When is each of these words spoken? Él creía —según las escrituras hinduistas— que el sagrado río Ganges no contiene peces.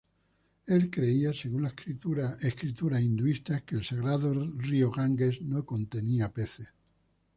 Él 0.65 0.89
creía 0.89 1.31
—según 1.31 1.61
las 1.61 1.73
escrituras 2.43 3.03
hinduistas— 3.03 3.61
que 3.61 3.75
el 3.75 3.83
sagrado 3.85 4.33
río 4.57 4.89
Ganges 4.89 5.43
no 5.43 5.63
contiene 5.63 6.27
peces. 6.29 6.73